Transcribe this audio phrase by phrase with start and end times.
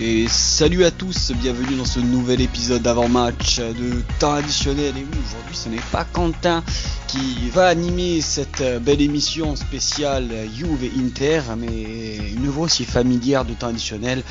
[0.00, 4.96] Et salut à tous, bienvenue dans ce nouvel épisode d'avant-match de temps additionnel.
[4.96, 6.62] Et oui, aujourd'hui ce n'est pas Quentin
[7.08, 13.44] qui va animer cette belle émission spéciale Juve et Inter, mais une voix aussi familière
[13.44, 14.22] de temps additionnel.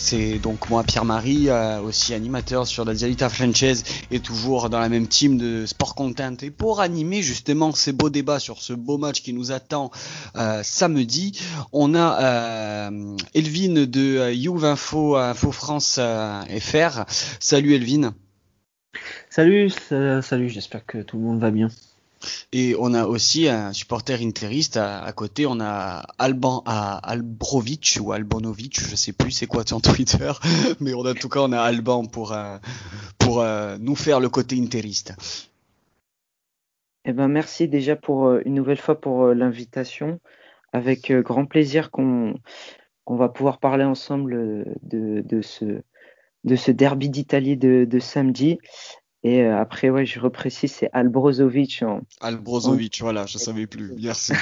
[0.00, 3.82] C'est donc moi Pierre-Marie, euh, aussi animateur sur la Dialita Franchise
[4.12, 6.36] et toujours dans la même team de Sport Content.
[6.42, 9.90] Et pour animer justement ces beaux débats sur ce beau match qui nous attend
[10.36, 11.40] euh, samedi,
[11.72, 17.04] on a euh, Elvin de Juve Info, Info France FR.
[17.40, 18.14] Salut Elvin.
[19.30, 21.68] Salut, salut, j'espère que tout le monde va bien.
[22.52, 25.46] Et on a aussi un supporter interiste à, côté.
[25.46, 30.32] On a Alban à Albrovic ou Albanovic, je sais plus c'est quoi ton Twitter,
[30.80, 32.58] mais on a, en tout cas on a Alban pour euh,
[33.18, 35.14] pour euh, nous faire le côté interiste.
[37.04, 40.20] Eh ben merci déjà pour euh, une nouvelle fois pour l'invitation.
[40.74, 42.34] Avec grand plaisir qu'on
[43.08, 45.80] qu'on va pouvoir parler ensemble de, de ce
[46.44, 48.58] de ce derby d'Italie de, de samedi.
[49.22, 51.82] Et euh, après, ouais, je reprécise, c'est Albrozovic.
[51.82, 52.02] En...
[52.20, 53.94] Albrozovic, voilà, je savais plus.
[54.02, 54.34] Merci.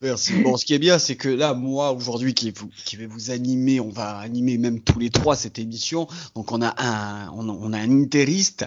[0.00, 0.42] Merci.
[0.42, 2.54] Bon, ce qui est bien, c'est que là, moi, aujourd'hui, qui,
[2.86, 6.08] qui vais vous animer, on va animer même tous les trois cette émission.
[6.34, 8.66] Donc, on a un, on, on a un interiste,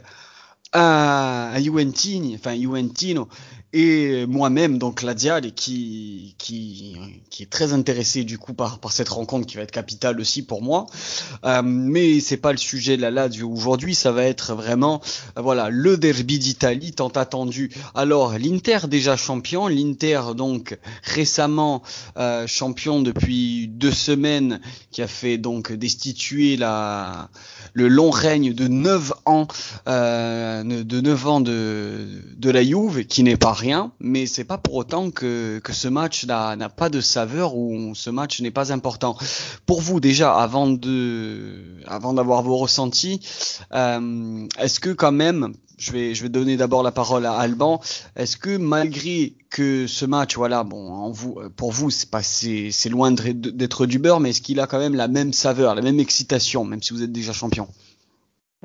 [0.74, 3.28] un Juventini, enfin Juventino,
[3.72, 6.98] et moi-même donc la Dial qui qui
[7.30, 10.44] qui est très intéressé du coup par par cette rencontre qui va être capitale aussi
[10.44, 10.88] pour moi.
[11.46, 15.02] Euh, mais c'est pas le sujet de la Lazio aujourd'hui ça va être vraiment
[15.38, 17.72] euh, voilà le derby d'Italie tant attendu.
[17.94, 21.84] Alors l'Inter déjà champion l'Inter donc récemment
[22.18, 27.30] euh, champion depuis deux semaines qui a fait donc destituer la
[27.74, 29.48] le long règne de 9 ans
[30.64, 35.12] de 9 ans de la Juve qui n'est pas rien, mais c'est pas pour autant
[35.12, 39.18] que, ce match n'a pas de saveur ou ce match n'est pas important.
[39.66, 40.78] Pour vous déjà, avant
[41.88, 43.22] avant d'avoir vos ressentis,
[43.74, 47.80] euh, est-ce que quand même, je vais, je vais donner d'abord la parole à Alban.
[48.16, 51.14] Est-ce que malgré que ce match, voilà, bon,
[51.56, 55.34] pour vous, c'est loin d'être du beurre, mais est-ce qu'il a quand même la même
[55.34, 57.68] saveur, la même excitation, même si vous êtes déjà champion?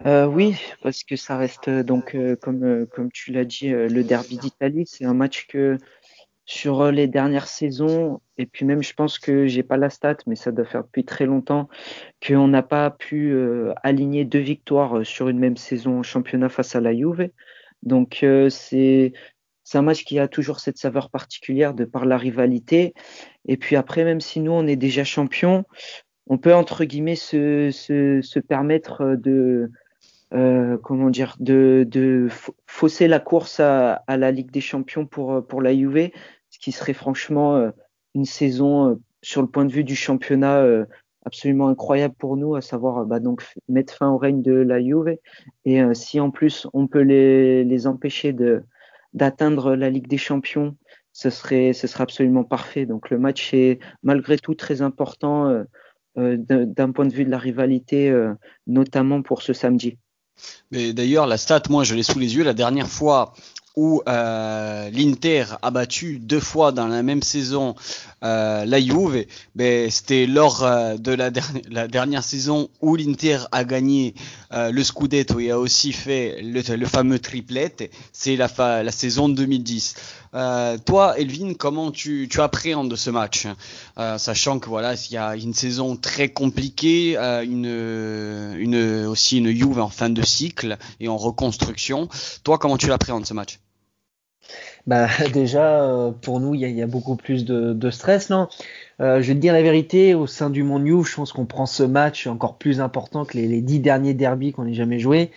[0.01, 4.03] Euh, oui, parce que ça reste donc euh, comme euh, comme tu l'as dit le
[4.03, 5.79] derby d'Italie, c'est un match que
[6.47, 10.35] sur les dernières saisons et puis même je pense que j'ai pas la stat mais
[10.37, 11.69] ça doit faire depuis très longtemps
[12.27, 13.35] qu'on n'a pas pu
[13.83, 17.31] aligner deux victoires sur une même saison championnat face à la Juve.
[17.83, 18.19] Donc
[18.51, 19.13] c'est
[19.63, 22.93] c'est un match qui a toujours cette saveur particulière de par la rivalité
[23.47, 25.65] et puis après même si nous on est déjà champion,
[26.27, 29.71] on peut entre guillemets se, se, se permettre de
[30.35, 32.29] euh, comment dire, de,
[32.67, 36.11] fausser la course à, à, la Ligue des Champions pour, pour la Juve,
[36.51, 37.71] ce qui serait franchement euh,
[38.17, 40.67] une saison euh, sur le point de vue du championnat
[41.25, 45.17] absolument incroyable pour nous, à savoir bah, donc mettre fin au règne de la Juve.
[45.65, 48.65] Et si en plus on peut les, les empêcher de
[49.15, 50.77] d'atteindre la Ligue des Champions,
[51.13, 52.85] ce serait ce serait absolument parfait.
[52.85, 55.65] Donc le match est malgré tout très important
[56.17, 58.15] d'un point de vue de la rivalité,
[58.67, 59.97] notamment pour ce samedi.
[60.71, 62.43] Mais d'ailleurs, la stat, moi, je l'ai sous les yeux.
[62.43, 63.35] La dernière fois
[63.77, 67.75] où euh, l'Inter a battu deux fois dans la même saison
[68.25, 69.27] euh, la Juve,
[69.91, 71.31] c'était lors euh, de la,
[71.89, 74.15] dernière saison où l'Inter a gagné
[74.51, 78.49] le Scudetto et a aussi fait le, fameux triplette, c'est la,
[78.83, 79.95] la saison 2010.
[80.35, 83.47] Euh, toi, Elvin, comment tu, tu appréhendes ce match,
[83.97, 87.19] sachant que voilà, il y a une saison très compliquée,
[89.09, 92.09] aussi une Juve en fin de cycle et en reconstruction.
[92.45, 93.59] Toi, comment tu l'appréhendes ce match?
[94.87, 98.31] Bah déjà euh, pour nous il y a, y a, beaucoup plus de, de stress
[98.31, 98.49] non?
[99.01, 101.47] Euh, je vais te dire la vérité au sein du monde New je pense qu'on
[101.47, 104.99] prend ce match encore plus important que les, les dix derniers derbies qu'on ait jamais
[104.99, 105.31] joué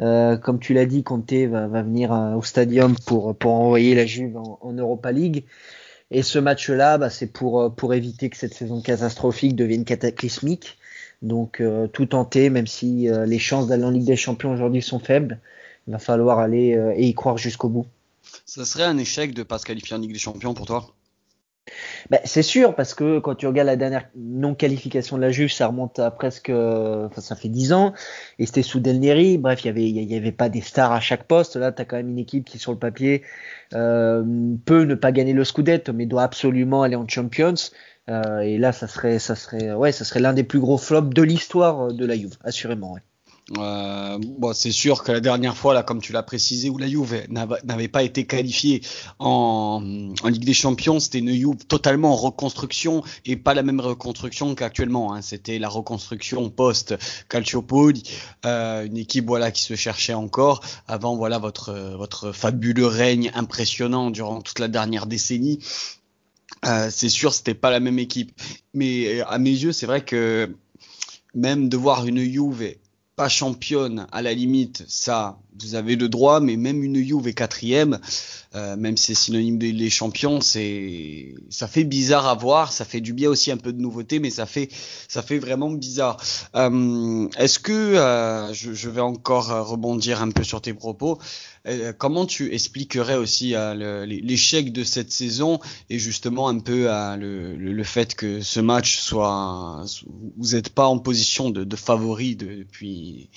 [0.00, 3.94] euh, comme tu l'as dit Conte va, va venir euh, au stadium pour pour envoyer
[3.94, 5.44] la Juve en, en Europa League.
[6.10, 9.84] Et ce match là bah, c'est pour euh, pour éviter que cette saison catastrophique devienne
[9.84, 10.78] cataclysmique.
[11.22, 11.62] Donc
[11.94, 15.38] tout tenter même si les chances d'aller en Ligue des Champions aujourd'hui sont faibles
[15.88, 17.86] il va falloir aller et y croire jusqu'au bout
[18.44, 20.94] ça serait un échec de pas se qualifier en Ligue des Champions pour toi?
[22.10, 25.50] Ben, c'est sûr parce que quand tu regardes la dernière non qualification de la Juve,
[25.50, 27.94] ça remonte à presque, enfin ça fait dix ans
[28.38, 29.38] et c'était sous Del Neri.
[29.38, 31.56] Bref, il y avait pas des stars à chaque poste.
[31.56, 33.22] Là, tu as quand même une équipe qui sur le papier
[33.72, 34.22] euh,
[34.66, 37.54] peut ne pas gagner le Scudetto, mais doit absolument aller en Champions.
[38.10, 41.14] Euh, et là, ça serait ça serait ouais, ça serait l'un des plus gros flops
[41.14, 42.96] de l'histoire de la Juve, assurément.
[43.58, 44.18] Euh,
[44.54, 47.88] c'est sûr que la dernière fois, là, comme tu l'as précisé, où la Juve n'avait
[47.88, 48.80] pas été qualifiée
[49.18, 49.82] en,
[50.24, 55.12] Ligue des Champions, c'était une Juve totalement en reconstruction et pas la même reconstruction qu'actuellement.
[55.12, 55.20] Hein.
[55.20, 56.94] C'était la reconstruction post
[57.28, 58.02] Calciopoli,
[58.46, 64.10] euh, une équipe voilà qui se cherchait encore avant voilà votre votre fabuleux règne impressionnant
[64.10, 65.58] durant toute la dernière décennie.
[66.64, 68.32] Euh, c'est sûr, c'était pas la même équipe,
[68.72, 70.56] mais à mes yeux, c'est vrai que
[71.34, 72.74] même de voir une Juve
[73.16, 78.00] pas championne, à la limite, ça, vous avez le droit, mais même une Juve quatrième,
[78.56, 82.84] euh, même si c'est synonyme de les champions, c'est, ça fait bizarre à voir, ça
[82.84, 84.68] fait du bien aussi un peu de nouveauté, mais ça fait,
[85.06, 86.16] ça fait vraiment bizarre.
[86.56, 91.18] Euh, est-ce que, euh, je, vais encore rebondir un peu sur tes propos,
[91.96, 97.16] comment tu expliquerais aussi euh, l'échec de cette saison et justement un peu euh,
[97.56, 99.84] le, fait que ce match soit,
[100.36, 103.30] vous n'êtes pas en position de, favori depuis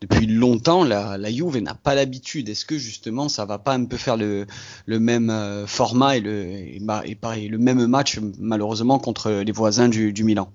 [0.00, 2.48] depuis longtemps, la, la Juve n'a pas l'habitude.
[2.48, 4.46] Est-ce que justement ça va pas un peu faire le,
[4.88, 10.52] même format et le, même match malheureusement contre les voisins du Milan?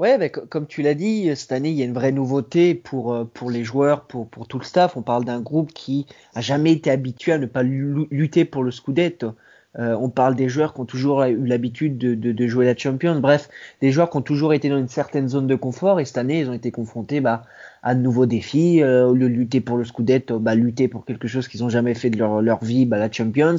[0.00, 3.12] Ouais, mais comme tu l'as dit, cette année, il y a une vraie nouveauté pour,
[3.12, 4.96] euh, pour les joueurs, pour, pour tout le staff.
[4.96, 8.70] On parle d'un groupe qui a jamais été habitué à ne pas lutter pour le
[8.72, 9.34] Scudetto.
[9.78, 12.76] Euh, on parle des joueurs qui ont toujours eu l'habitude de, de, de, jouer la
[12.76, 13.18] Champions.
[13.18, 13.48] Bref,
[13.80, 16.00] des joueurs qui ont toujours été dans une certaine zone de confort.
[16.00, 17.42] Et cette année, ils ont été confrontés bah,
[17.82, 18.82] à de nouveaux défis.
[18.82, 21.68] Euh, au lieu de lutter pour le Scudetto, bah, lutter pour quelque chose qu'ils n'ont
[21.68, 23.56] jamais fait de leur, leur vie, bah, la Champions.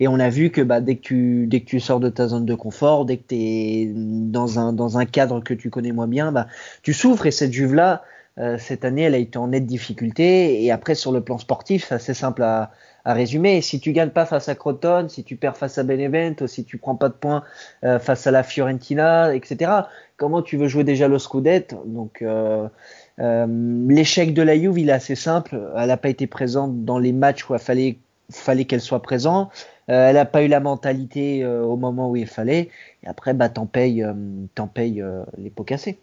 [0.00, 2.28] Et on a vu que bah, dès que tu dès que tu sors de ta
[2.28, 5.92] zone de confort, dès que tu es dans un dans un cadre que tu connais
[5.92, 6.46] moins bien, bah,
[6.82, 7.26] tu souffres.
[7.26, 8.02] Et cette Juve là,
[8.38, 10.64] euh, cette année, elle a été en nette difficulté.
[10.64, 12.72] Et après, sur le plan sportif, c'est assez simple à,
[13.04, 13.60] à résumer.
[13.60, 16.78] Si tu gagnes pas face à Crotone, si tu perds face à Benevento, si tu
[16.78, 17.42] prends pas de points
[17.84, 19.70] euh, face à la Fiorentina, etc.
[20.16, 21.82] Comment tu veux jouer déjà le Scudetto?
[21.86, 22.68] Donc euh,
[23.20, 23.46] euh,
[23.88, 25.60] l'échec de la Juve, il est assez simple.
[25.76, 29.50] Elle n'a pas été présente dans les matchs où il fallait, qu'elle soit présente.
[29.90, 32.70] Euh, elle n'a pas eu la mentalité euh, au moment où il fallait.
[33.02, 34.04] Et après, bah, t'en payes,
[34.54, 35.04] t'en payes
[35.38, 35.98] les pots cassés.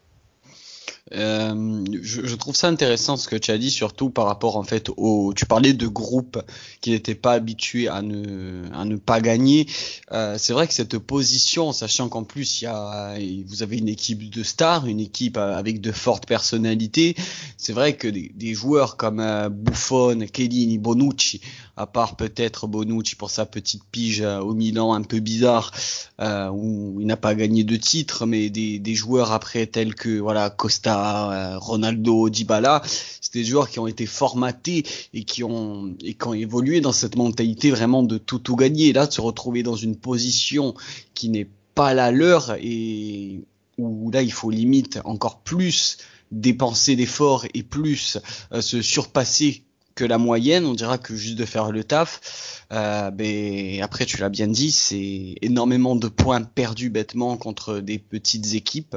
[1.14, 4.90] Euh, je, trouve ça intéressant ce que tu as dit, surtout par rapport en fait
[4.98, 5.34] au.
[5.36, 6.42] Tu parlais de groupes
[6.80, 9.68] qui n'étaient pas habitués à ne pas gagner.
[10.12, 13.16] Euh, c'est vrai que cette position, sachant qu'en plus il y a
[13.46, 17.16] vous avez une équipe de stars, une équipe avec de fortes personnalités.
[17.58, 21.42] C'est vrai que des, joueurs comme euh, Buffon, Chiellini, Bonucci,
[21.78, 25.72] à part peut-être Bonucci pour sa petite pige euh, au Milan un peu bizarre,
[26.20, 30.20] euh, où il n'a pas gagné de titre, mais des, des joueurs après tels que
[30.20, 34.84] voilà Costa euh, Ronaldo, Dybala, c'est des joueurs qui ont été formatés
[35.14, 38.94] et qui ont et qui ont évolué dans cette mentalité vraiment de tout tout gagner.
[38.94, 40.74] là, de se retrouver dans une position
[41.14, 43.42] qui n'est pas la leur et
[43.78, 45.98] où là il faut limite encore plus
[46.32, 48.18] dépenser d'efforts et plus
[48.54, 49.64] euh, se surpasser
[49.96, 54.18] que la moyenne, on dira que juste de faire le taf, euh, ben, après tu
[54.18, 58.96] l'as bien dit, c'est énormément de points perdus bêtement contre des petites équipes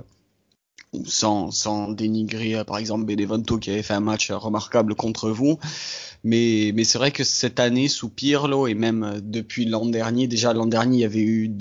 [1.06, 5.58] sans, dénigrer par exemple Benevento qui avait fait un match remarquable contre vous.
[6.26, 10.66] Mais, c'est vrai que cette année sous Pirlo et même depuis l'an dernier, déjà l'an
[10.66, 11.54] dernier il y avait eu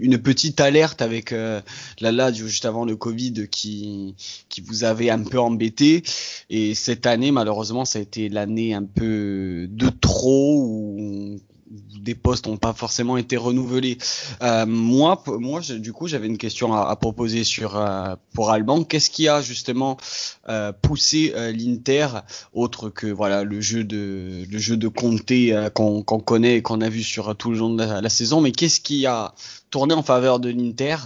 [0.00, 1.60] une petite alerte avec euh,
[2.00, 4.14] la Lazio juste avant le Covid qui,
[4.48, 6.02] qui vous avait un peu embêté.
[6.48, 11.38] Et cette année malheureusement ça a été l'année un peu de trop où
[11.70, 13.96] des postes n'ont pas forcément été renouvelés.
[14.42, 18.82] Euh, moi, moi, du coup, j'avais une question à, à proposer sur euh, pour Alban.
[18.82, 19.96] Qu'est-ce qui a justement
[20.48, 22.08] euh, poussé euh, l'Inter,
[22.52, 26.80] autre que voilà le jeu de le jeu de Comté euh, qu'on connaît et qu'on
[26.80, 29.34] a vu sur tout le long de la, la saison, mais qu'est-ce qui a
[29.70, 30.96] tourné en faveur de l'Inter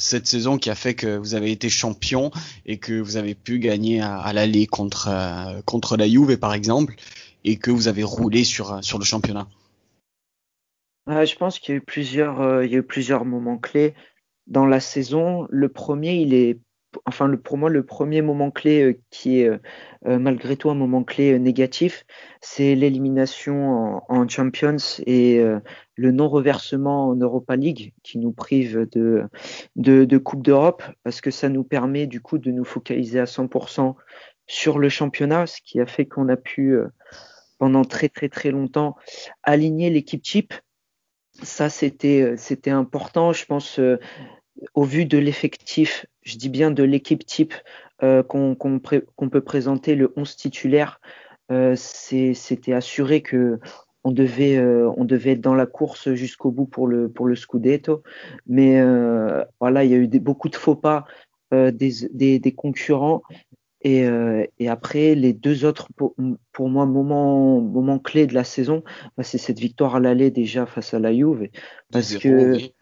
[0.00, 2.30] cette saison qui a fait que vous avez été champion
[2.66, 5.08] et que vous avez pu gagner à, à l'aller contre
[5.64, 6.96] contre la Juve par exemple?
[7.48, 9.48] Et que vous avez roulé sur, sur le championnat?
[11.08, 13.94] Je pense qu'il y a eu plusieurs, euh, il y a eu plusieurs moments clés
[14.46, 15.46] dans la saison.
[15.48, 16.60] Le premier, il est,
[17.06, 21.04] enfin, pour moi, le premier moment clé euh, qui est euh, malgré tout un moment
[21.04, 22.04] clé négatif,
[22.42, 24.76] c'est l'élimination en, Champions
[25.06, 25.42] et
[25.96, 29.24] le non-reversement en Europa League qui nous prive de,
[29.76, 33.24] de, de Coupe d'Europe parce que ça nous permet du coup de nous focaliser à
[33.24, 33.94] 100%
[34.46, 36.78] sur le championnat, ce qui a fait qu'on a pu
[37.58, 38.96] pendant très très très longtemps
[39.42, 40.54] aligner l'équipe type.
[41.42, 43.98] Ça, c'était euh, c'était important, je pense, euh,
[44.74, 47.54] au vu de l'effectif, je dis bien de l'équipe type
[48.02, 51.00] euh, qu'on peut présenter, le 11 titulaire,
[51.76, 53.58] c'était assuré que
[54.04, 58.02] on devait, on devait être dans la course jusqu'au bout pour le, pour le Scudetto.
[58.46, 58.82] Mais
[59.60, 61.04] voilà, il y a eu beaucoup de faux pas
[61.52, 63.22] des, des concurrents
[63.82, 66.14] Et, euh, et après, les deux autres, pour,
[66.52, 68.82] pour moi, moments, moments clés de la saison,
[69.16, 71.48] bah, c'est cette victoire à l'aller déjà face à la Juve.
[71.92, 72.56] Parce que.
[72.56, 72.74] Oui.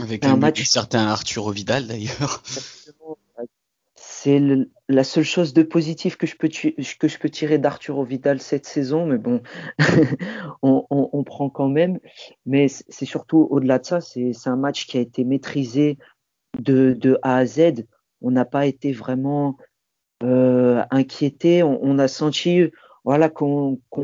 [0.00, 0.62] Avec un, un match.
[0.64, 2.42] certain Arturo Vidal d'ailleurs.
[3.94, 4.40] C'est
[4.88, 8.66] la seule chose de positif que je peux, que je peux tirer d'Arturo Vidal cette
[8.66, 9.42] saison, mais bon,
[10.62, 11.98] on, on, on, prend quand même.
[12.44, 15.98] Mais c'est surtout au-delà de ça, c'est un match qui a été maîtrisé
[16.58, 17.86] de, de A à Z.
[18.20, 19.56] On n'a pas été vraiment
[20.22, 21.62] euh, inquiété.
[21.62, 22.70] On, on, a senti
[23.04, 24.00] voilà qu'on qu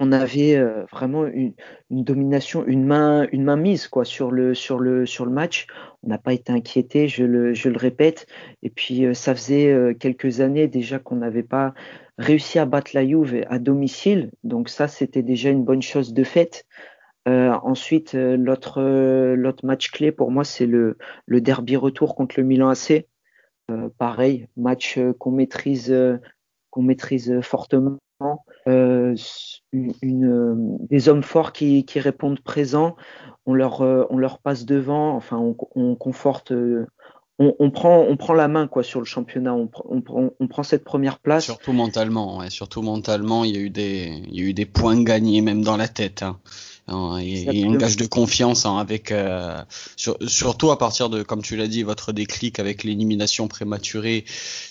[0.00, 1.54] on avait euh, vraiment une,
[1.90, 5.66] une, domination, une main, une main mise quoi sur le sur le sur le match.
[6.02, 8.26] On n'a pas été inquiété, je le je le répète.
[8.62, 11.74] Et puis euh, ça faisait euh, quelques années déjà qu'on n'avait pas
[12.18, 16.24] réussi à battre la Juve à domicile, donc ça c'était déjà une bonne chose de
[16.24, 16.64] fait.
[17.26, 18.80] Ensuite, l'autre
[19.34, 20.96] l'autre match clé pour moi c'est le
[21.26, 23.04] le derby retour contre le Milan AC.
[23.98, 25.94] Pareil, match qu'on maîtrise
[26.70, 27.98] qu'on maîtrise fortement
[28.68, 29.14] euh,
[29.72, 32.96] des hommes forts qui, répondent présents,
[33.46, 36.86] on leur, euh, on leur passe devant, enfin on, on conforte, euh,
[37.38, 41.20] on, prend, on prend la main quoi sur le championnat, on, on, prend cette première
[41.20, 41.44] place.
[41.44, 45.00] Surtout mentalement, surtout mentalement, il y a eu des, il y a eu des points
[45.02, 46.22] gagnés même dans la tête.
[46.22, 46.38] Hein.
[46.88, 49.60] Hein, et, un gage de confiance hein, avec euh,
[49.96, 54.24] sur, surtout à partir de comme tu l'as dit votre déclic avec l'élimination prématurée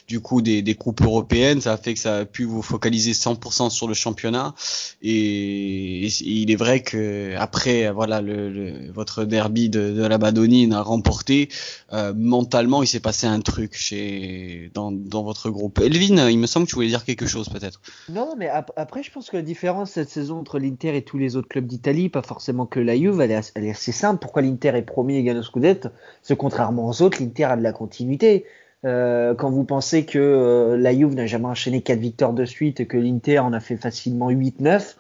[0.08, 3.12] du coup des, des coupes européennes ça a fait que ça a pu vous focaliser
[3.12, 4.56] 100% sur le championnat.
[5.04, 10.18] Et, et, il est vrai que après voilà le, le votre derby de, de la
[10.18, 11.50] Badonine a remporté
[11.94, 15.80] euh, mentalement il s'est passé un truc chez dans, dans votre groupe.
[15.80, 17.80] Elvin il me semble que tu voulais dire quelque chose peut-être.
[18.10, 21.20] Non mais ap après je pense que la différence cette saison entre l'Inter et tous
[21.20, 24.20] les autres clubs d'Italie pas forcément que la Juve, elle est, elle est assez simple.
[24.20, 25.90] Pourquoi l'Inter est premier et gagne le Scudetto?
[26.22, 28.46] C'est contrairement aux autres, l'Inter a de la continuité.
[28.86, 32.80] Euh, quand vous pensez que euh, la Juve n'a jamais enchaîné quatre victoires de suite
[32.80, 34.96] et que l'Inter en a fait facilement 8-9,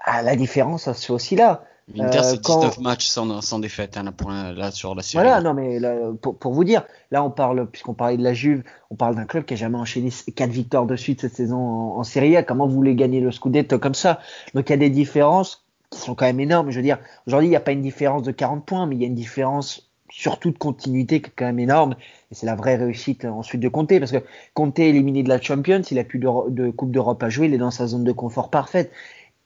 [0.00, 1.64] ah, la différence, ça se fait aussi là.
[1.94, 2.80] L'Inter, c'est 19 quand...
[2.80, 5.24] matchs sans, sans défaite hein, là, là, sur la série.
[5.24, 8.32] Voilà, non, mais là, pour, pour, vous dire, là, on parle, puisqu'on parlait de la
[8.32, 11.58] Juve, on parle d'un club qui a jamais enchaîné quatre victoires de suite cette saison
[11.58, 12.42] en, en Serie A.
[12.42, 14.20] Comment vous voulez gagner le Scudetto comme ça?
[14.54, 16.70] Donc, il y a des différences qui sont quand même énormes.
[16.70, 19.02] Je veux dire, aujourd'hui, il n'y a pas une différence de 40 points, mais il
[19.02, 21.94] y a une différence surtout de continuité qui est quand même énorme.
[22.30, 25.82] Et c'est la vraie réussite ensuite de Conte, parce que est éliminé de la Champions,
[25.82, 28.50] il a plus de, Coupe d'Europe à jouer, il est dans sa zone de confort
[28.50, 28.90] parfaite.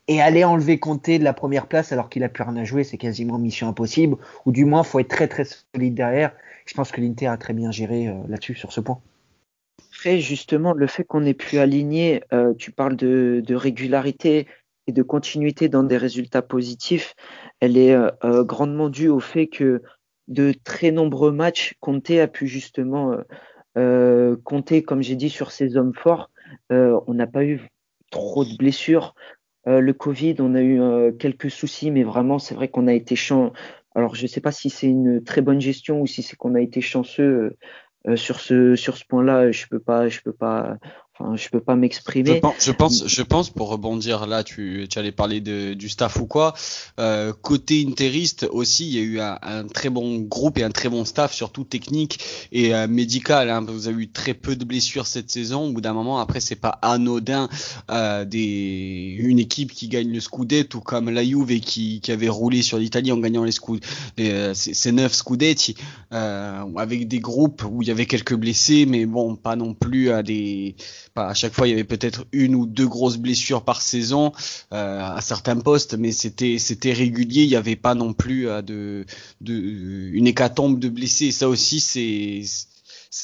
[0.07, 2.83] Et aller enlever Conte de la première place alors qu'il a plus rien à jouer,
[2.83, 4.17] c'est quasiment mission impossible.
[4.45, 6.31] Ou du moins, faut être très très solide derrière.
[6.67, 8.99] Je pense que l'Inter a très bien géré euh, là-dessus sur ce point.
[9.91, 14.47] Après, justement, le fait qu'on ait pu aligner, euh, tu parles de, de régularité,
[14.87, 17.15] et de continuité dans des résultats positifs,
[17.59, 19.81] elle est euh, euh, grandement due au fait que
[20.27, 23.15] de très nombreux matchs, Conte a pu justement
[23.77, 26.31] euh, compter, comme j'ai dit, sur ses hommes forts.
[26.71, 27.69] On n'a pas eu
[28.09, 29.13] trop de blessures.
[29.67, 33.53] le Covid, on a eu quelques soucis, mais vraiment, c'est vrai qu'on a été chanceux.
[33.93, 36.55] Alors, je ne sais pas si c'est une très bonne gestion ou si c'est qu'on
[36.55, 37.55] a été chanceux
[38.15, 39.51] sur ce sur ce point-là.
[39.51, 40.77] Je peux pas, je peux pas
[41.17, 42.41] Enfin, je peux pas m'exprimer.
[42.59, 46.25] Je pense, je pense, pour rebondir là, tu, tu allais parler de, du staff ou
[46.25, 46.53] quoi.
[46.99, 50.71] Euh, côté interiste aussi, il y a eu un, un, très bon groupe et un
[50.71, 52.19] très bon staff, surtout technique
[52.51, 53.49] et euh, médical.
[53.49, 53.65] Hein.
[53.65, 55.69] Vous avez eu très peu de blessures cette saison.
[55.69, 57.47] Au bout d'un moment, après, c'est pas anodin
[57.91, 62.61] euh, des une équipe qui gagne le Scudetto comme la Juve qui, qui avait roulé
[62.61, 63.83] sur l'Italie en gagnant les Scud,
[64.19, 65.75] euh, ces neuf Scudetti,
[66.11, 70.11] euh, avec des groupes où il y avait quelques blessés, mais bon, pas non plus
[70.11, 70.75] à des
[71.15, 74.33] à chaque fois il y avait peut-être une ou deux grosses blessures par saison
[74.73, 77.43] euh, à certains postes, mais c'était régulier.
[77.43, 79.03] Il n'y avait pas non plus euh,
[79.39, 81.31] une hécatombe de blessés.
[81.31, 82.41] ça aussi c'est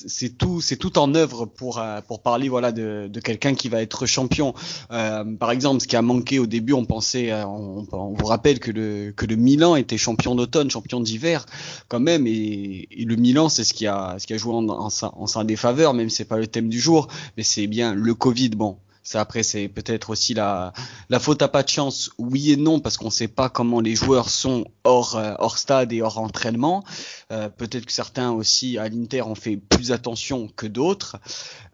[0.08, 3.68] c'est tout, c'est tout en œuvre pour euh, pour parler voilà de, de quelqu'un qui
[3.68, 4.54] va être champion.
[4.92, 8.26] Euh, par exemple, ce qui a manqué au début, on pensait, euh, on, on, vous
[8.26, 11.46] rappelle que le que le Milan était champion d'automne, champion d'hiver
[11.90, 14.70] quand même, et, et le Milan c'est ce qui a ce qui a joué en,
[14.70, 17.94] en, en sa défaveur, même si c'est pas le thème du jour, mais c'est bien
[17.94, 18.52] le Covid.
[18.52, 20.74] Bon, ça après c'est peut-être aussi la
[21.10, 23.96] la faute à pas de chance, oui et non parce qu'on sait pas comment les
[23.96, 26.84] joueurs sont hors euh, hors stade et hors entraînement.
[27.32, 31.18] Euh, peut-être que certains aussi à l'Inter ont fait plus attention que d'autres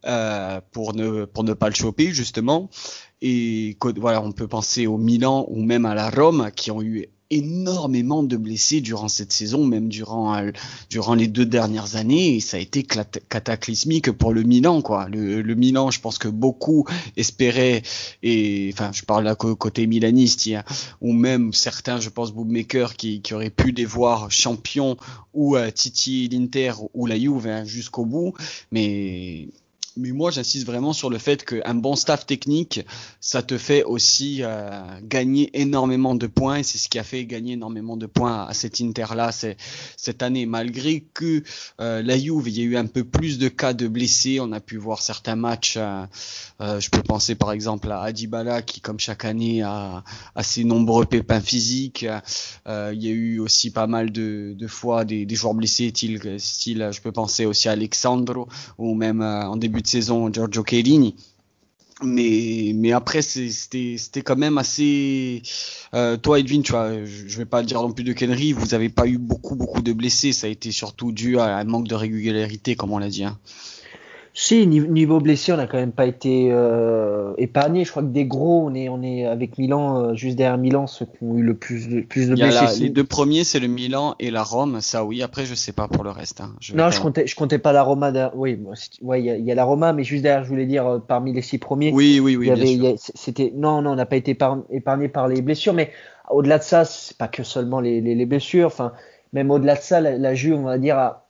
[0.05, 2.69] euh, pour ne pour ne pas le choper justement.
[3.21, 7.07] Et voilà, on peut penser au Milan ou même à la Rome qui ont eu
[7.29, 10.51] énormément de blessés durant cette saison, même durant euh,
[10.89, 15.07] durant les deux dernières années, et ça a été cataclysmique pour le Milan, quoi.
[15.09, 17.81] Le, le Milan, je pense que beaucoup espéraient,
[18.23, 20.49] et enfin, je parle là côté milaniste,
[21.01, 24.97] ou même certains, je pense, bookmakers qui, qui auraient pu les voir champions
[25.33, 28.33] ou euh, Titi l'Inter ou la Juve hein, jusqu'au bout,
[28.71, 29.49] mais
[29.97, 32.85] mais moi j'insiste vraiment sur le fait qu'un bon staff technique,
[33.19, 37.25] ça te fait aussi euh, gagner énormément de points et c'est ce qui a fait
[37.25, 40.45] gagner énormément de points à cet Inter-là cette année.
[40.45, 41.43] Malgré que
[41.81, 44.51] euh, la Juve, il y a eu un peu plus de cas de blessés, on
[44.51, 48.99] a pu voir certains matchs, euh, je peux penser par exemple à Adibala qui comme
[48.99, 50.03] chaque année a,
[50.35, 52.05] a ses nombreux pépins physiques.
[52.67, 56.89] il y a eu aussi pas mal de, fois des, des joueurs blessés, style, style,
[56.91, 61.15] je peux penser aussi à Alexandro ou même en début de saison Giorgio Chiellini.
[62.03, 65.41] Mais, mais après, c'était quand même assez.
[65.95, 68.89] Euh, toi, Edwin, tu vois, je vais pas dire non plus de Kenry, vous avez
[68.89, 70.31] pas eu beaucoup, beaucoup de blessés.
[70.31, 73.23] Ça a été surtout dû à un manque de régularité, comme on l'a dit.
[73.23, 73.39] Hein.
[74.39, 77.85] Si, niveau blessé, on n'a quand même pas été euh, épargné.
[77.85, 80.85] Je crois que des gros, on est, on est avec Milan, euh, juste derrière Milan,
[80.85, 82.83] ceux qui ont eu le plus de, plus de blessés.
[82.83, 84.79] les deux premiers, c'est le Milan et la Rome.
[84.79, 85.23] Ça, oui.
[85.23, 86.41] Après, je sais pas pour le reste.
[86.41, 86.53] Hein.
[86.75, 88.11] non, je comptais, je comptais pas la Roma.
[88.35, 88.59] Oui,
[89.01, 91.41] ouais, il y, a la Roma, mais juste derrière, je voulais dire euh, parmi les
[91.41, 91.91] six premiers.
[91.91, 92.95] Oui, oui, oui.
[93.15, 94.37] C'était non, non, on n'a pas été
[94.69, 95.89] épargné par les blessures, mais
[96.29, 98.67] au-delà de ça, c'est pas que seulement les, les, blessures.
[98.67, 98.93] Enfin,
[99.33, 101.26] même au-delà de ça, la, la Juve, on va dire, a,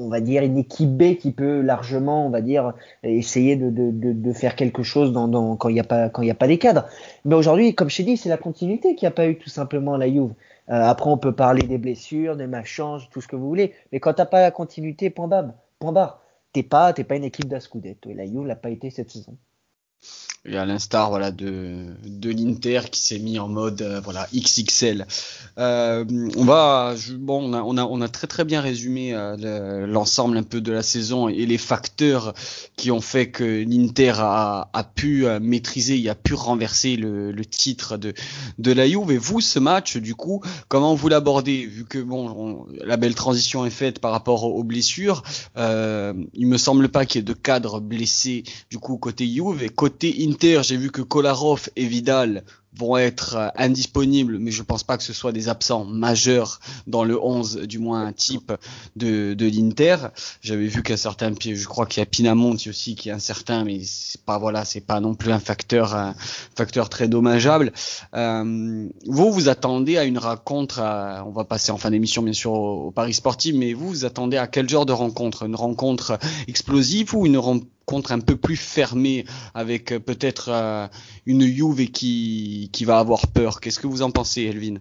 [0.00, 4.56] on va dire une équipe B qui peut largement, on va dire, essayer de, faire
[4.56, 6.86] quelque chose quand il n'y a pas quand il a pas les cadres.
[7.24, 9.96] Mais aujourd'hui, comme je t'ai dit, c'est la continuité qui a pas eu tout simplement
[9.96, 10.32] la Juve.
[10.70, 12.80] Euh, après, on peut parler des blessures, des matchs
[13.10, 13.74] tout ce que vous voulez.
[13.92, 16.22] Mais quand t'as pas la continuité, point barre, point barre.
[16.52, 18.10] T'es pas, t'es pas une équipe d'Ascudetto.
[18.10, 19.36] Et la Juve l'a pas été cette saison.
[20.46, 25.06] Et à l'instar voilà de de l'Inter qui s'est mis en mode euh, voilà XXL.
[25.58, 29.86] Euh, on va bon on a, on a on a très très bien résumé euh,
[29.86, 32.32] l'ensemble un peu de la saison et les facteurs
[32.76, 37.98] qui ont fait que l'Inter a, a pu maîtriser, il a pu renverser le, titre
[37.98, 38.14] de
[38.56, 39.10] de la Juve.
[39.10, 41.66] Et vous ce match du coup comment vous l'abordez?
[41.66, 45.22] Vu que bon la belle transition est faite par rapport aux, blessures.
[45.58, 49.68] Il me semble pas qu'il y ait de cadres blessés du coup côté Juve et
[49.68, 52.44] côté Inter Inter, j'ai vu que Kolarov et Vidal
[52.76, 57.04] vont être euh, indisponibles, mais je pense pas que ce soit des absents majeurs dans
[57.04, 58.52] le 11, du moins un type
[58.96, 59.96] de, l'Inter.
[60.40, 63.80] J'avais vu qu'un certain, je crois qu'il y a Pinamonti aussi qui est incertain, mais
[63.84, 66.14] c'est pas voilà, c'est pas non plus un facteur, un
[66.54, 67.72] facteur très dommageable.
[68.14, 70.80] Euh, vous vous attendez à une rencontre,
[71.26, 74.36] on va passer en fin d'émission bien sûr au, Paris Sportif, mais vous vous attendez
[74.36, 75.44] à quel genre de rencontre?
[75.44, 77.66] Une rencontre explosive ou une rencontre
[78.10, 79.24] un peu plus fermée
[79.54, 80.86] avec euh, peut-être euh,
[81.26, 83.60] une Juve qui qui, va avoir peur.
[83.60, 84.76] Qu'est-ce que vous en pensez, Elvin?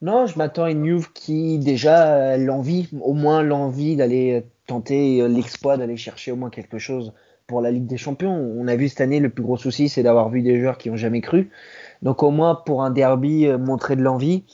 [0.00, 5.76] Non, je m'attends à une Juve qui déjà l'envie, au moins l'envie d'aller tenter l'exploit,
[5.76, 7.12] d'aller chercher au moins quelque chose
[7.48, 8.34] pour la Ligue des Champions.
[8.34, 10.90] On a vu cette année, le plus gros souci, c'est d'avoir vu des joueurs qui
[10.90, 11.50] ont jamais cru.
[12.02, 14.44] Donc au moins pour un derby, euh, montrer de l'envie.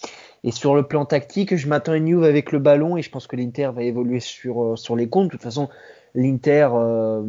[0.45, 3.11] Et sur le plan tactique, je m'attends à une Juve avec le ballon et je
[3.11, 5.27] pense que l'Inter va évoluer sur, euh, sur les comptes.
[5.27, 5.69] De toute façon,
[6.14, 7.22] l'Inter, euh,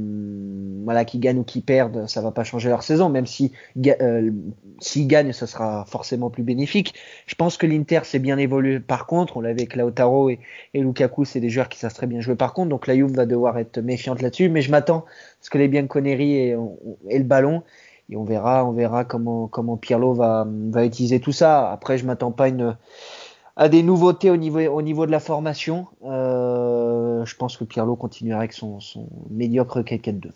[0.83, 3.51] voilà, qui gagne ou qui perde, ça va pas changer leur saison, même si
[3.87, 4.31] euh,
[4.79, 6.93] s'ils gagnent, ça sera forcément plus bénéfique.
[7.25, 10.39] Je pense que l'Inter s'est bien évolué par contre, on l'avait avec Lautaro et,
[10.73, 13.25] Lukaku, c'est des joueurs qui savent très bien jouer par contre, donc la Juve va
[13.25, 15.05] devoir être méfiante là-dessus, mais je m'attends à
[15.41, 16.57] ce que les Bianconeri et,
[17.09, 17.63] et le ballon,
[18.09, 21.71] et on verra, on verra comment comment Pirlo va va utiliser tout ça.
[21.71, 22.49] Après, je m'attends pas
[23.55, 25.87] à des nouveautés au niveau, au niveau de la formation.
[26.03, 26.24] Euh,
[27.25, 30.31] je pense que Pirlo continuera avec son, son médiocre 4-4-2.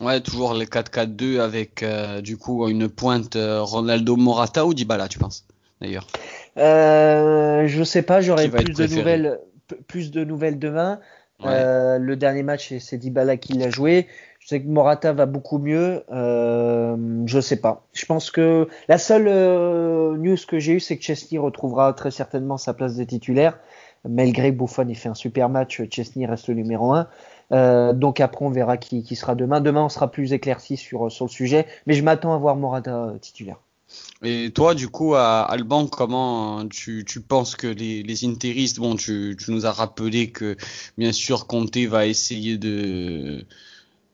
[0.00, 5.08] Ouais, toujours les 4-4-2 avec euh, du coup une pointe euh, Ronaldo Morata ou Dybala,
[5.08, 5.44] tu penses
[5.80, 6.06] d'ailleurs?
[6.56, 9.40] Euh, Je sais pas, j'aurais plus de nouvelles,
[9.88, 11.00] plus de nouvelles demain.
[11.44, 14.06] Euh, le dernier match, c'est Dybala qui l'a joué.
[14.40, 16.02] Je sais que Morata va beaucoup mieux.
[16.10, 17.84] Je sais pas.
[17.92, 19.28] Je pense que la seule
[20.18, 23.58] news que j'ai eue, c'est que Chesney retrouvera très certainement sa place de titulaire.
[24.08, 25.82] Malgré Buffon, il fait un super match.
[25.90, 27.08] Chesney reste le numéro un.
[27.52, 29.60] Euh, donc après, on verra qui, qui, sera demain.
[29.60, 31.66] Demain, on sera plus éclairci sur, sur le sujet.
[31.86, 33.58] Mais je m'attends à voir Morata euh, titulaire.
[34.22, 38.96] Et toi, du coup, à Alban, comment tu, tu penses que les, les interistes, bon,
[38.96, 40.56] tu, tu nous as rappelé que
[40.98, 43.46] bien sûr Conte va essayer de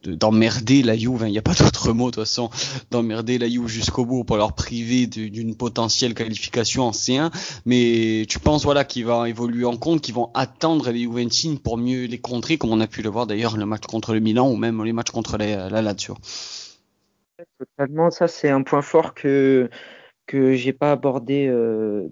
[0.07, 2.51] d'emmerder la Juve, il n'y a pas d'autre mot de toute façon,
[2.90, 7.31] d'emmerder la Juve jusqu'au bout pour leur priver d'une potentielle qualification en C1.
[7.67, 11.77] Mais tu penses voilà qu'ils vont évoluer en compte, qu'ils vont attendre les Juventines pour
[11.77, 14.51] mieux les contrer, comme on a pu le voir d'ailleurs le match contre le Milan
[14.51, 16.17] ou même les matchs contre la, la Lazio.
[17.59, 19.69] Totalement, ça c'est un point fort que
[20.27, 22.09] que j'ai pas abordé euh,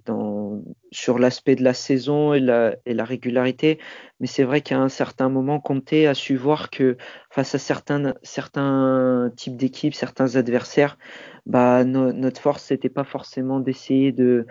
[0.91, 3.79] sur l'aspect de la saison et la, régularité,
[4.21, 6.97] mais c'est vrai qu'à un certain moment, Conte a su voir que
[7.31, 10.99] face à certains, types d'équipes, certains adversaires,
[11.47, 14.47] bah, notre force c'était pas forcément d'essayer de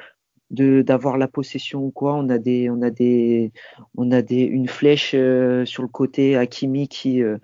[0.52, 2.16] d'avoir la possession ou quoi.
[2.16, 2.38] On a
[4.30, 7.38] une flèche euh, sur le côté Hakimi qui euh,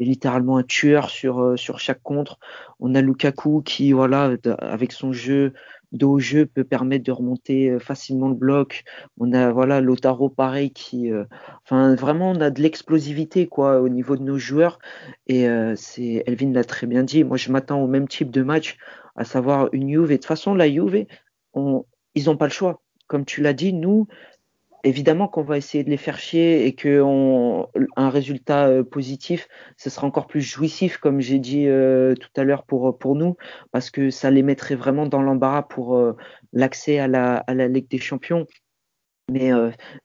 [0.00, 2.38] est littéralement un tueur sur sur chaque contre.
[2.80, 5.52] On a Lukaku qui voilà avec son jeu
[5.92, 8.84] de haut jeu peut permettre de remonter facilement le bloc.
[9.18, 11.10] On a voilà Lotaro pareil qui,
[11.64, 14.78] enfin vraiment on a de l'explosivité quoi au niveau de nos joueurs
[15.26, 17.24] et c'est Elvin l'a très bien dit.
[17.24, 18.78] Moi je m'attends au même type de match,
[19.16, 20.10] à savoir une Juve.
[20.10, 21.06] Et de toute façon la Juve,
[21.54, 22.82] on, ils n'ont pas le choix.
[23.06, 24.06] Comme tu l'as dit, nous
[24.84, 27.02] évidemment qu'on va essayer de les faire chier et que
[27.96, 32.44] un résultat euh, positif, ce sera encore plus jouissif, comme j'ai dit euh, tout à
[32.44, 33.36] l'heure pour pour nous,
[33.70, 36.16] parce que ça les mettrait vraiment dans l'embarras pour euh,
[36.52, 38.46] l'accès à la à la Ligue des Champions.
[39.30, 39.50] Mais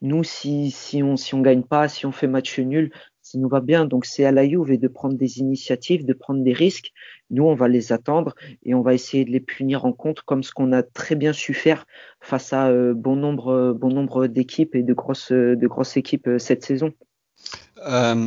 [0.01, 2.91] nous, si si on si on gagne pas, si on fait match nul,
[3.27, 3.85] ça nous va bien.
[3.85, 6.93] Donc c'est à la Juve de prendre des initiatives, de prendre des risques.
[7.29, 10.43] Nous, on va les attendre et on va essayer de les punir en compte comme
[10.43, 11.85] ce qu'on a très bien su faire
[12.21, 16.27] face à euh, bon nombre, euh, bon nombre d'équipes et de grosses, de grosses équipes
[16.27, 16.93] euh, cette saison.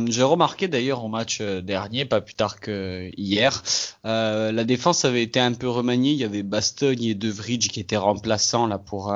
[0.07, 3.61] J'ai remarqué d'ailleurs au match dernier, pas plus tard que hier,
[4.05, 6.13] la défense avait été un peu remaniée.
[6.13, 9.13] Il y avait Bastogne et De Vrij qui étaient remplaçants là pour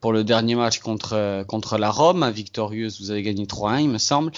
[0.00, 3.00] pour le dernier match contre contre la Rome, victorieuse.
[3.00, 4.32] Vous avez gagné 3-1, il me semble.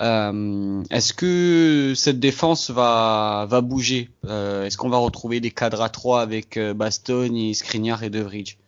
[0.00, 4.10] Euh, Est-ce que cette défense va va bouger?
[4.26, 8.20] Euh, Est-ce qu'on va retrouver des cadres à 3 avec euh, Bastogne, Skriniar et De
[8.20, 8.58] Vrij?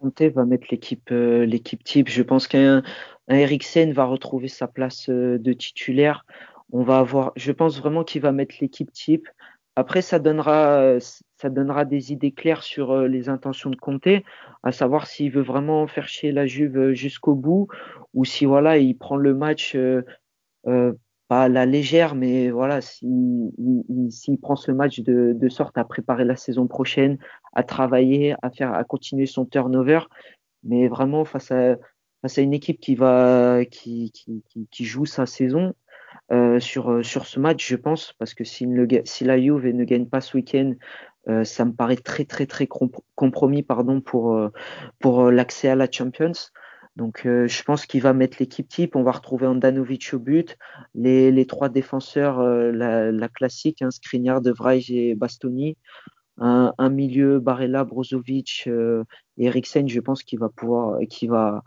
[0.00, 1.46] Conte va mettre l'équipe euh,
[1.84, 2.08] type.
[2.08, 2.82] Je pense qu'un
[3.28, 6.24] un Eriksen va retrouver sa place euh, de titulaire.
[6.72, 9.28] On va avoir, je pense vraiment qu'il va mettre l'équipe type.
[9.76, 10.98] Après, ça donnera,
[11.40, 14.24] ça donnera des idées claires sur euh, les intentions de Comté,
[14.62, 17.68] à savoir s'il veut vraiment faire chier la Juve euh, jusqu'au bout
[18.12, 20.02] ou si voilà, il prend le match euh,
[21.28, 23.52] pas à la légère, mais voilà, s'il
[24.10, 27.18] si, prend ce match de, sorte à préparer la saison prochaine,
[27.54, 30.00] à travailler, à faire, à continuer son turnover,
[30.64, 31.76] mais vraiment face à
[32.36, 32.96] une équipe qui
[34.80, 35.72] joue sa saison,
[36.58, 40.74] sur, ce match, je pense, parce que si la Juve ne gagne pas ce week-end,
[41.30, 42.68] euh, ça me paraît très très très
[43.14, 44.38] compromis pardon pour
[44.98, 46.32] pour l'accès à la Champions.
[46.96, 48.96] Donc je pense qu'il va mettre l'équipe type.
[48.96, 50.58] On va retrouver Andanovic au but,
[50.94, 55.76] les, les trois défenseurs, la, la, classique, hein, Skriniar, De Vrij et Bastoni.
[56.36, 61.62] Un, un, milieu Barella, Brozovic et Eriksen, je pense qu'il va pouvoir, qu'il va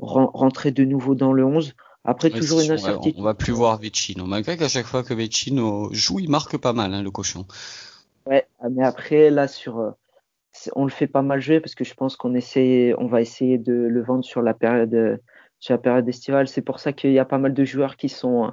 [0.00, 1.74] rentrer de nouveau dans le 11.
[2.04, 3.14] Après, toujours une incertitude.
[3.18, 4.26] On va plus voir Vecino.
[4.26, 7.46] Malgré qu'à chaque fois que Vecino joue, il marque pas mal, hein, le cochon.
[8.26, 9.90] Ouais, ah, mais après, là, sur, euh,
[10.74, 13.58] on le fait pas mal jouer parce que je pense qu'on essaie, on va essayer
[13.58, 15.20] de le vendre sur la période,
[15.58, 16.48] sur la période estivale.
[16.48, 18.52] C'est pour ça qu'il y a pas mal de joueurs qui sont,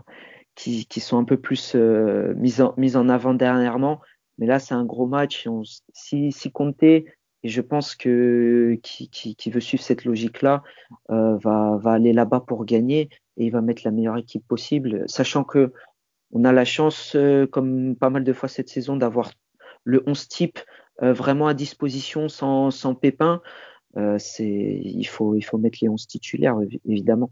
[0.55, 4.01] qui, qui sont un peu plus euh, mis, en, mis en avant dernièrement.
[4.37, 5.47] Mais là, c'est un gros match.
[5.93, 7.05] Si, si compter
[7.43, 10.61] et je pense que qui, qui, veut suivre cette logique-là
[11.09, 15.03] euh, va, va aller là-bas pour gagner et il va mettre la meilleure équipe possible,
[15.07, 15.71] sachant que
[16.31, 19.31] on a la chance, euh, comme pas mal de fois cette saison, d'avoir
[19.89, 20.59] le 11 type
[21.01, 23.41] euh, vraiment à disposition sans, sans pépin.
[23.97, 27.31] Euh, il faut, mettre les 11 titulaires, évidemment.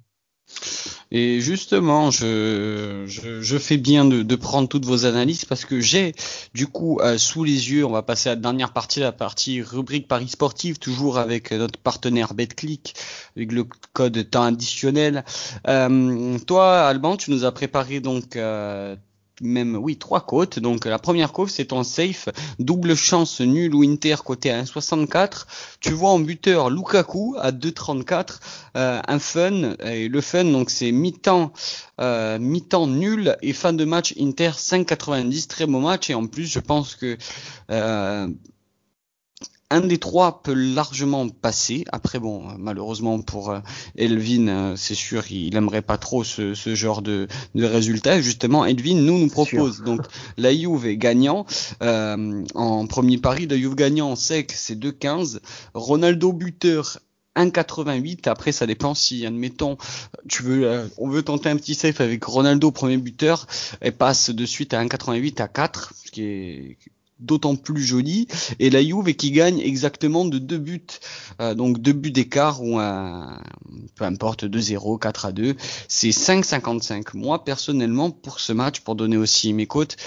[1.12, 6.14] Et justement, je, fais bien de, prendre toutes vos analyses parce que j'ai
[6.54, 9.62] du coup euh, sous les yeux, on va passer à la dernière partie, la partie
[9.62, 12.96] rubrique Paris sportif, toujours avec notre partenaire BetClick,
[13.36, 15.26] avec le code temps additionnel.
[15.66, 18.38] Toi, Alban, tu nous as préparé donc
[19.42, 20.60] même oui trois côtes.
[20.60, 25.46] Donc la première côte c'est ton safe double chance nul ou Inter côté à 1,64.
[25.80, 28.40] Tu vois en buteur Lukaku à 2,34.
[28.76, 31.52] Euh, un fun et le fun donc c'est mi-temps
[32.00, 36.46] euh, mi-temps nul et fin de match Inter 5,90 très beau match et en plus
[36.46, 37.18] je pense que
[37.72, 38.28] euh,
[39.70, 41.84] un des trois peut largement passer.
[41.92, 43.60] Après, bon, malheureusement pour euh,
[43.98, 48.22] Elvin, euh, c'est sûr, il aimerait pas trop ce, ce genre de, de résultat.
[48.22, 50.02] justement, Elvin nous nous propose donc
[50.38, 51.46] la Juve est gagnant
[51.82, 53.48] euh, en premier pari.
[53.48, 55.40] La Juve gagnant sec, c'est 2,15.
[55.74, 57.00] Ronaldo buteur
[57.36, 58.30] 1,88.
[58.30, 59.78] Après, ça dépend si, admettons,
[60.28, 63.46] tu veux, on veut tenter un petit safe avec Ronaldo premier buteur,
[63.84, 66.78] et passe de suite à 1,88 à 4, ce qui est
[67.20, 68.28] d'autant plus joli.
[68.60, 70.86] Et la Juve qui gagne exactement de deux buts.
[71.42, 73.42] Euh, donc deux buts d'écart ou un
[73.96, 75.56] peu importe 2-0 4 à 2
[75.88, 79.98] c'est 5-55 moi personnellement pour ce match pour donner aussi mes cotes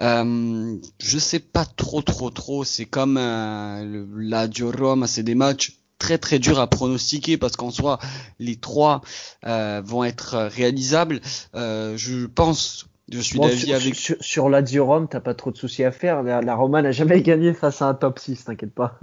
[0.00, 2.64] euh, je sais pas trop trop trop.
[2.64, 5.06] C'est comme euh, la Roma.
[5.06, 7.98] C'est des matchs très très durs à pronostiquer parce qu'en soi
[8.38, 9.02] les trois
[9.46, 11.20] euh, vont être réalisables.
[11.54, 13.94] Je pense Je suis d'avis avec.
[13.94, 16.22] Sur, sur Lazio Rome, t'as pas trop de soucis à faire.
[16.22, 18.98] La, Roma n'a jamais gagné face à un top 6, t'inquiète pas.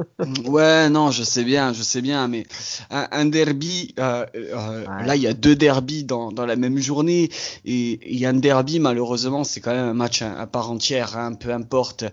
[0.46, 2.46] ouais, non, je sais bien, je sais bien, mais
[2.92, 7.30] un, derby, euh, euh, là, il y a deux derbies dans, dans la même journée,
[7.66, 11.18] et il y a un derby, malheureusement, c'est quand même un match à, part entière,
[11.18, 12.06] hein, peu importe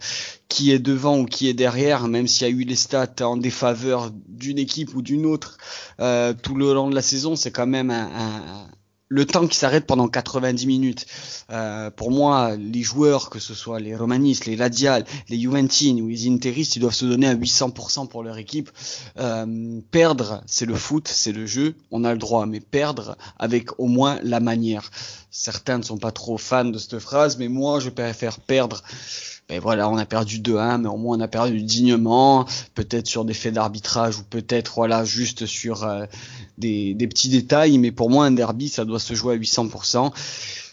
[0.48, 3.38] qui est devant ou qui est derrière, même s'il y a eu les stats en
[3.38, 5.56] défaveur d'une équipe ou d'une autre
[6.00, 8.66] euh, tout le long de la saison, c'est quand même un, un
[9.12, 11.06] le temps qui s'arrête pendant 90 minutes.
[11.50, 16.08] Euh, pour moi, les joueurs, que ce soit les Romanis, les Ladial, les Juventini ou
[16.08, 18.70] les Interistes, ils doivent se donner à 800% pour leur équipe.
[19.18, 23.78] Euh, perdre, c'est le foot, c'est le jeu, on a le droit, mais perdre avec
[23.78, 24.90] au moins la manière.
[25.30, 28.82] Certains ne sont pas trop fans de cette phrase, mais moi, je préfère perdre
[29.52, 33.26] ben voilà, on a perdu 2-1, mais au moins on a perdu dignement, peut-être sur
[33.26, 36.06] des faits d'arbitrage ou peut-être voilà juste sur euh,
[36.56, 40.10] des, des, petits détails, mais pour moi un derby ça doit se jouer à 800%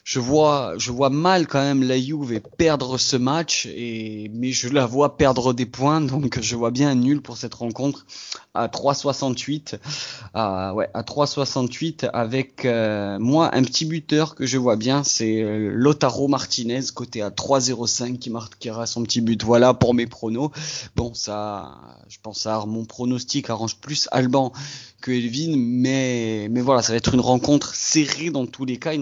[0.09, 4.67] je vois, je vois mal quand même la Juve perdre ce match, et, mais je
[4.67, 8.07] la vois perdre des points, donc je vois bien un nul pour cette rencontre
[8.55, 9.77] à 3,68.
[10.33, 15.43] À, ouais, à 3,68 avec euh, moi un petit buteur que je vois bien, c'est
[15.43, 19.43] euh, Lotaro Martinez côté à 3,05 qui marquera son petit but.
[19.43, 20.49] Voilà pour mes pronos.
[20.95, 24.53] Bon, ça, je pense à mon pronostic arrange plus Alban
[25.01, 28.93] que Elvin, mais mais voilà, ça va être une rencontre serrée dans tous les cas.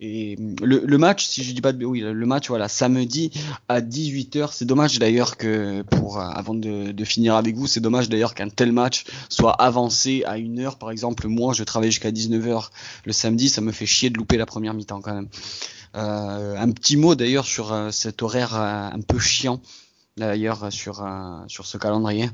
[0.00, 3.30] Et le, match, si je dis pas de oui, le match, voilà, samedi
[3.68, 4.50] à 18h.
[4.52, 8.48] C'est dommage d'ailleurs que pour avant de, de finir avec vous, c'est dommage d'ailleurs qu'un
[8.48, 10.78] tel match soit avancé à une heure.
[10.78, 12.70] Par exemple, moi, je travaille jusqu'à 19h
[13.04, 15.28] le samedi, ça me fait chier de louper la première mi-temps quand même.
[15.96, 19.60] Euh, un petit mot d'ailleurs sur euh, cet horaire euh, un peu chiant
[20.16, 21.06] d'ailleurs sur
[21.48, 22.30] sur ce calendrier.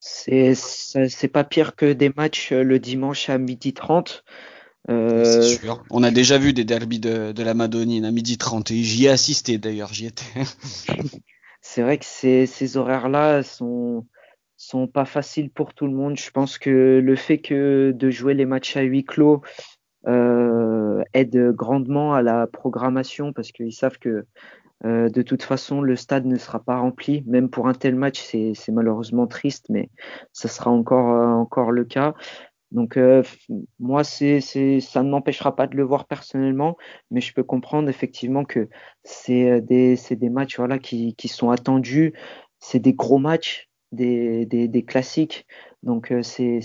[0.00, 4.24] C'est c'est pas pire que des matchs le dimanche à midi 30.
[4.88, 5.42] Euh...
[5.42, 5.84] Sûr.
[5.90, 9.04] On a déjà vu des derbies de, de la Madonine à midi 30 et j'y
[9.04, 10.24] ai assisté d'ailleurs, j'y étais.
[11.60, 14.06] c'est vrai que ces, ces horaires-là sont,
[14.56, 16.16] sont pas faciles pour tout le monde.
[16.18, 19.42] Je pense que le fait que de jouer les matchs à huis clos
[20.06, 24.24] euh, aide grandement à la programmation parce qu'ils savent que
[24.84, 27.22] euh, de toute façon le stade ne sera pas rempli.
[27.26, 29.90] Même pour un tel match, c'est malheureusement triste, mais
[30.32, 32.14] ça sera encore, euh, le cas.
[32.72, 33.22] Donc euh,
[33.78, 36.76] moi, ça ne m'empêchera pas de le voir personnellement,
[37.10, 38.68] mais je peux comprendre effectivement que
[39.02, 39.98] c'est des,
[40.30, 42.14] matchs voilà, qui, sont attendus,
[42.60, 45.46] c'est des gros matchs, des, classiques.
[45.82, 46.60] Donc c'est,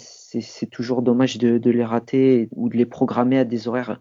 [0.71, 3.99] toujours dommage de, les rater ou de les programmer à des horaires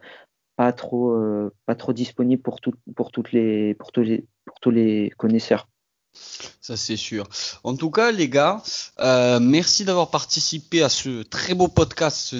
[0.57, 4.61] pas trop, euh, pas trop disponibles pour, tout, pour, toutes les, pour, tous les, pour
[4.61, 5.69] tous les connaisseurs.
[6.61, 7.29] Ça c'est sûr.
[7.65, 8.63] En tout cas, les gars,
[9.01, 12.37] euh, merci d'avoir participé à ce très beau podcast,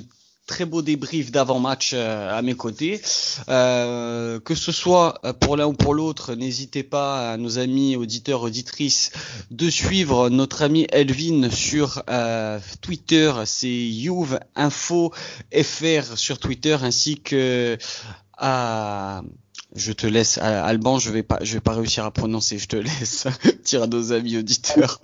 [0.47, 3.01] très beau débrief d'avant-match euh, à mes côtés.
[3.49, 8.43] Euh, que ce soit pour l'un ou pour l'autre, n'hésitez pas à nos amis auditeurs,
[8.43, 9.11] auditrices,
[9.51, 12.03] de suivre notre ami Elvin sur
[12.81, 15.13] Twitter, c'est Youve Info
[15.53, 17.79] FR sur Twitter, ainsi que
[18.37, 19.23] à
[19.75, 22.77] je te laisse, Alban, je vais pas, je vais pas réussir à prononcer, je te
[22.77, 23.27] laisse
[23.65, 25.01] dire à nos amis auditeurs.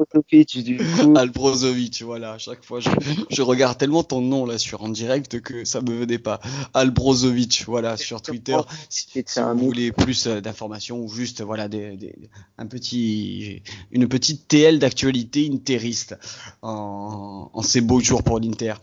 [1.16, 2.88] Albrozovic, voilà, à chaque fois, je,
[3.30, 6.40] je, regarde tellement ton nom là sur en direct que ça me venait pas.
[6.72, 8.56] Albrozovic, voilà, sur Twitter.
[8.88, 12.14] Si, vous voulez plus euh, d'informations ou juste, voilà, des, des,
[12.56, 16.16] un petit, une petite TL d'actualité interiste
[16.62, 18.74] en, en ces beaux jours pour l'Inter.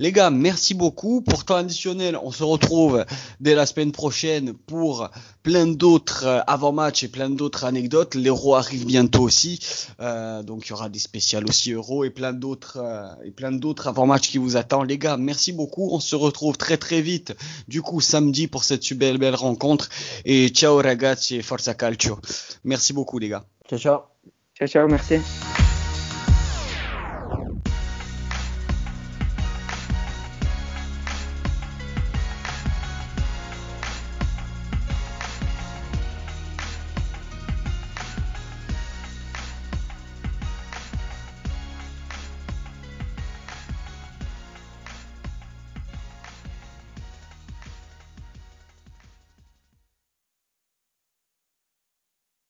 [0.00, 1.22] Les gars, merci beaucoup.
[1.22, 3.04] Pour temps additionnel, on se retrouve
[3.40, 5.08] dès la semaine prochaine pour
[5.46, 8.16] plein d'autres euh, avant-matchs et plein d'autres anecdotes.
[8.16, 9.60] L'Euro arrive bientôt aussi,
[10.00, 13.52] euh, donc il y aura des spéciales aussi Euro et plein d'autres euh, et plein
[13.52, 14.88] d'autres avant-matchs qui vous attendent.
[14.88, 15.88] Les gars, merci beaucoup.
[15.92, 17.32] On se retrouve très très vite.
[17.68, 19.88] Du coup, samedi pour cette belle belle rencontre.
[20.24, 22.18] Et ciao ragazzi et forza calcio.
[22.64, 23.44] Merci beaucoup les gars.
[23.68, 24.00] Ciao ciao.
[24.58, 25.20] Ciao ciao, merci.